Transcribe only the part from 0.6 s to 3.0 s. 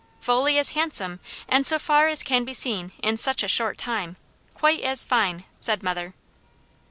handsome, and so far as can be seen